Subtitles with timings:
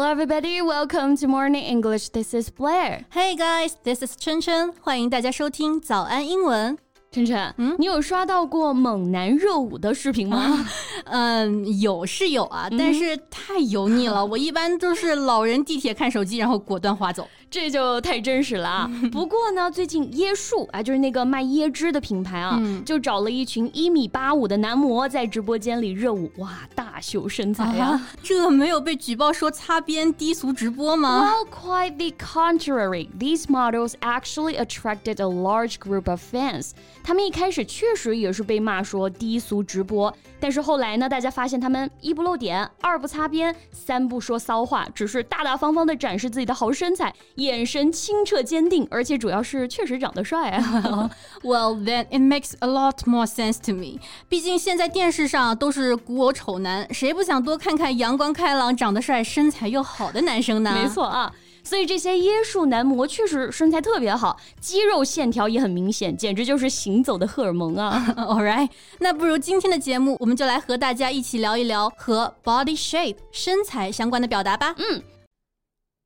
[0.00, 0.62] Hello, everybody.
[0.62, 2.10] Welcome to Morning English.
[2.10, 3.04] This is Blair.
[3.12, 6.78] Hey guys, this is 琛琛，欢迎大家收听早安英文。
[7.10, 10.64] 晨晨，嗯，你有刷到过猛男热舞的视频吗？
[11.06, 14.22] 嗯，有是有啊，但是太油腻了。
[14.26, 17.26] 我一般都是老人地铁看手机，然后果断划走。
[17.50, 18.90] 这就太真实了啊！
[19.10, 28.00] 不过呢，最近椰树啊，就是那个卖椰汁的品牌啊，就找了一群一米八五的男模在直播间里热舞，哇，大秀身材呀！
[28.22, 33.08] 这没有被举报说擦边低俗直播吗？Well, quite the contrary.
[33.18, 36.70] These models actually attracted a large group of fans.
[37.02, 47.14] 他们一开始确实也是被骂说低俗直播，但是后来呢，大家发现他们一不露点，二不擦边，三不说骚话，只是大大方方的展示自己的好身材。
[47.36, 51.10] 眼神清澈坚定，而且主要是确实长得帅啊。
[51.42, 53.98] well, then it makes a lot more sense to me.
[54.28, 60.72] 毕竟现在电视上都是古偶丑男，谁不想多看看阳光开朗、长得帅、身材又好的男生呢？
[60.74, 68.12] 没错啊，所以这些椰树男模确实身材特别好，肌肉线条也很明显，简直就是行走的荷尔蒙啊。
[68.16, 68.68] All right，
[68.98, 74.74] 那不如今天的节目，我们就来和大家一起聊一聊和 body shape 身材相关的表达吧。
[74.78, 75.02] 嗯。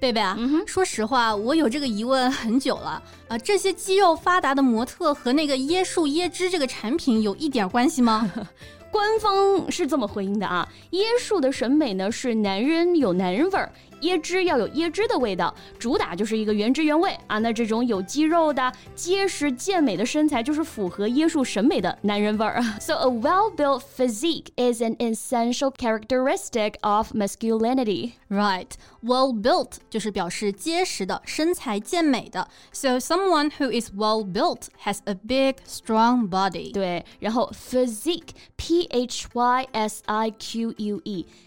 [0.00, 3.36] 贝贝啊，嗯说实话，我有这个疑问很久了啊。
[3.38, 8.30] 这些肌肉发达的模特和那个椰树椰汁这个产品有一点关系吗？
[8.90, 10.66] 官方是这么回应的啊。
[10.92, 13.70] 椰树的审美呢是男人有男人味儿。
[14.01, 17.39] 椰汁要有椰汁的味道，主打就是一个原汁原味啊。
[17.39, 22.61] 那这种有肌肉的、结实健美的身材，就是符合椰树审美的男人味儿。
[22.79, 28.13] So a well-built physique is an essential characteristic of masculinity.
[28.29, 32.49] Right, well-built 就是表示结实的、身材健美的。
[32.73, 36.73] So someone who is well-built has a big, strong body.
[36.73, 39.25] 对，然后 physique, P-H-Y-S-I-Q-U-E.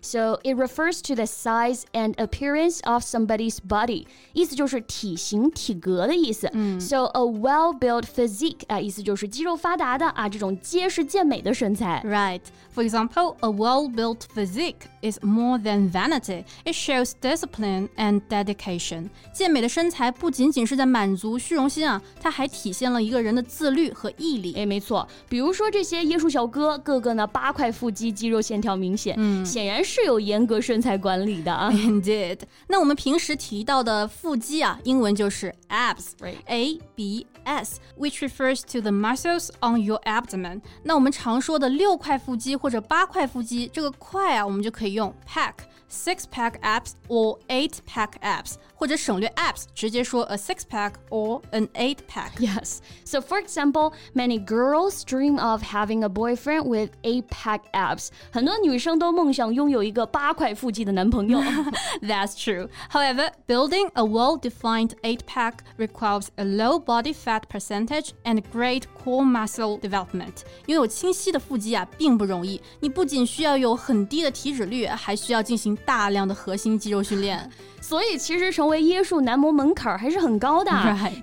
[0.01, 6.51] So it refers to the size and appearance appearance of somebody's body，意思就是体型、体格的意思。
[6.53, 12.03] 嗯，so a well-built physique 啊，意思就是肌肉发达的啊，这种结实健美的身材。
[12.05, 12.41] Right.
[12.75, 16.45] For example, a well-built physique is more than vanity.
[16.65, 19.09] It shows discipline and dedication.
[19.33, 24.55] 健美的身材不仅仅是在满足虚荣心啊，它还体现了一个人的自律和毅力。
[24.57, 25.07] 哎，没错。
[25.29, 31.71] 比如说这些椰树小哥，个个呢八块腹肌，肌肉线条明显，嗯，显然是有严格身材管理的啊。
[31.73, 32.30] Indeed.
[32.69, 40.61] 那我们平时提到的腹肌啊，英文就是 abs，A B S，which refers to the muscles on your abdomen。
[40.83, 52.33] 那我们常说的六块腹肌或者八块腹肌，这个块啊，我们就可以用 pack。six pack abs or eight pack abs，或者省略 abs，直接说 a six pack or an eight pack.
[52.41, 52.79] Yes.
[53.05, 58.09] So for example, many girls dream of having a boyfriend with eight pack abs.
[58.33, 61.39] 很多女生都梦想拥有一个八块腹肌的男朋友。
[62.03, 62.69] That's true.
[62.91, 69.25] However, building a well-defined eight pack requires a low body fat percentage and great core
[69.25, 70.45] muscle development.
[70.67, 72.61] 拥有清晰的腹肌啊，并不容易。
[72.81, 77.51] 你不仅需要有很低的体脂率，还需要进行大量的核心肌肉训练。
[77.82, 80.72] 所以其实成为椰树男模门槛还是很高的。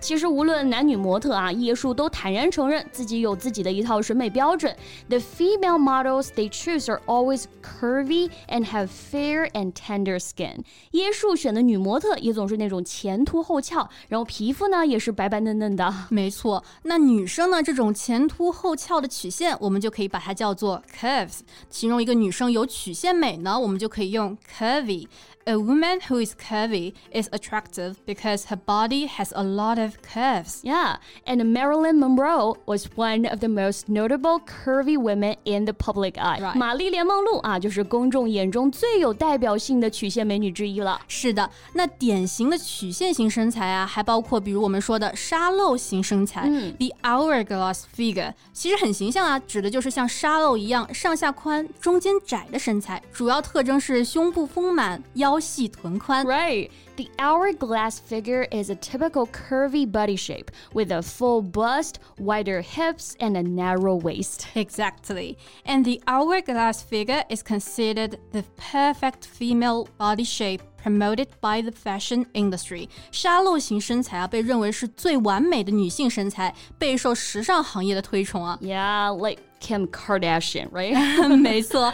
[0.00, 4.76] 其实无论男女模特啊，椰树都坦然承认自己有自己的一套审美标准。
[5.08, 10.58] The female models they choose are always curvy and have fair and tender skin。
[10.92, 15.94] 椰树选的女模特也总是那种前凸后翘，然后皮肤呢也是白白嫩嫩的。
[16.10, 21.38] 没错，那女生呢这种前凸后翘的曲线，我们就可以把它叫做 curves。
[21.70, 25.06] 形容一个女生有曲线美呢，我们就可以用 curvy。
[25.47, 30.61] A woman who is curvy is attractive because her body has a lot of curves.
[30.63, 36.13] Yeah, and Marilyn Monroe was one of the most notable curvy women in the public
[36.17, 36.39] eye.
[36.39, 36.55] Right.
[36.55, 41.01] 玛丽莲梦露啊，就是公众眼中最有代表性的曲线美女之一了。
[41.09, 55.33] 是的，那典型的曲线型身材啊，还包括比如我们说的沙漏型身材、嗯、，the hourglass figure，其实很形象啊，指的就是像沙漏一样上下宽、中间窄的身材，主要特征是胸部丰满、腰。
[55.39, 56.25] 细臀宽。
[56.25, 56.69] Right.
[56.95, 63.15] The hourglass figure is a typical curvy body shape with a full bust, wider hips,
[63.19, 64.45] and a narrow waist.
[64.53, 65.37] Exactly.
[65.65, 72.27] And the hourglass figure is considered the perfect female body shape promoted by the fashion
[72.33, 72.89] industry。
[73.11, 78.59] 沙漏型身材啊，被认为是最完美的女性身材，备受时尚行业的推崇啊。
[78.61, 80.93] Yeah, like Kim Kardashian, right?
[81.37, 81.93] 没错，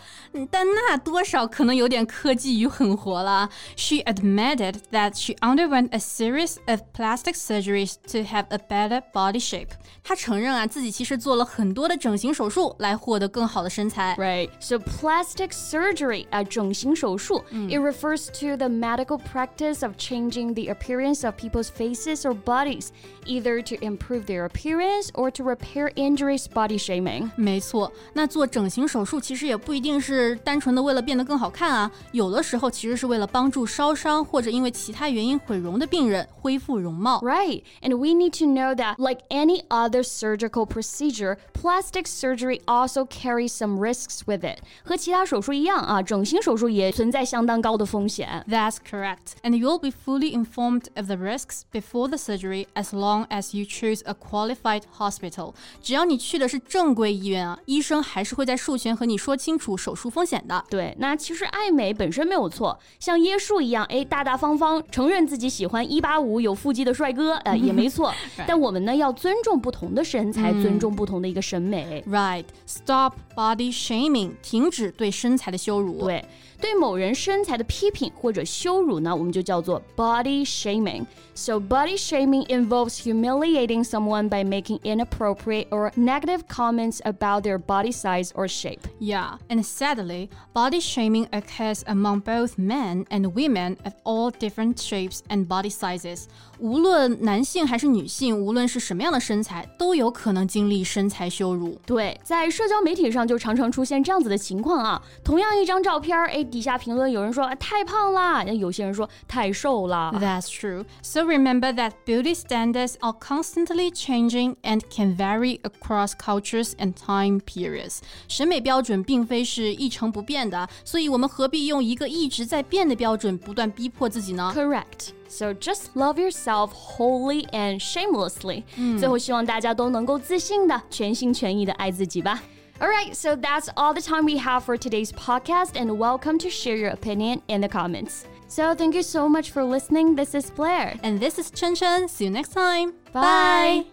[0.50, 3.48] 但那多少可能有点科技与狠活了。
[3.76, 9.68] She admitted that she underwent a series of plastic surgeries to have a better body shape.
[10.04, 14.16] 她承认啊，自己其实做了很多的整形手术来获得更好的身材。
[14.18, 14.50] Right.
[14.60, 21.70] So plastic surgery 啊，整形手术、嗯、，it refers to the medical practice of changing the appearance of people's
[21.70, 22.88] faces or bodies,
[23.28, 26.46] either to improve their appearance or to repair injuries.
[26.52, 27.30] Body shaming.
[27.36, 37.20] 没 错，那做整形手术其实也不一定是单纯的为了变得更好看啊，有的时候其实是为了帮助烧伤或者因为其他原因毁容的病人恢复容貌。
[37.22, 43.50] Right, and we need to know that, like any other surgical procedure, plastic surgery also carries
[43.50, 44.60] some risks with it.
[44.84, 48.46] 和其他手术一样啊，整形手术也存在相当高的风险。
[48.48, 53.58] That's correct, and you'll be fully informed of the risks before the surgery as long as
[53.58, 55.54] you choose a qualified hospital.
[55.82, 57.43] 只要你去的是正规医院。
[57.45, 60.65] 啊，医生还是会在术前和你说清楚手术风险的。
[60.71, 68.13] 对，那其实爱美本身没有错，像椰树一样，哎，大大方方承认自己喜欢一八五有腹肌的帅哥，呃， 也没错。
[68.47, 72.03] 但我们呢，要尊重不同的身材，尊重不同的一个审美。
[72.09, 76.05] Right, stop body shaming，停止对身材的羞辱。
[76.05, 76.25] 对。
[76.64, 81.06] 对某人身材的批评或者羞辱呢，我们就叫做 body shaming.
[81.34, 87.94] So body shaming involves humiliating someone by making inappropriate or negative comments about their body
[87.94, 88.82] size or shape.
[89.00, 95.20] Yeah, and sadly, body shaming occurs among both men and women of all different shapes
[95.30, 96.26] and body sizes.
[96.60, 101.80] 无论男性还是女性，无论是什么样的身材，都有可能经历身材羞辱。
[101.86, 105.02] 对，在社交媒体上就常常出现这样子的情况啊。
[105.24, 110.12] 同样一张照片，哎， 底下评论有人说太胖啦，有些人说太瘦啦。
[110.16, 110.86] That's true.
[111.02, 117.42] So remember that beauty standards are constantly changing and can vary across cultures and time
[117.42, 118.00] periods.
[118.28, 124.52] 审美标准并非是一成不变的，所以我们何必用一个一直在变的标准不断逼迫自己呢？
[124.56, 125.10] Correct.
[125.28, 128.64] So just love yourself wholly and shamelessly.
[129.00, 132.42] 最后希望大家都能够自信的、全心全意的爱自己吧。
[132.82, 136.78] Alright, so that's all the time we have for today's podcast, and welcome to share
[136.78, 138.26] your opinion in the comments.
[138.48, 140.16] So thank you so much for listening.
[140.16, 140.96] This is Blair.
[141.04, 142.08] And this is Chen Chen.
[142.08, 142.94] See you next time.
[143.14, 143.86] Bye.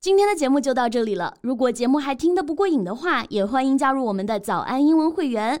[0.00, 1.34] 今天的节目就到这里了。
[1.40, 5.60] 如果节目还听得不过瘾的话，也欢迎加入我们的早安英文会员。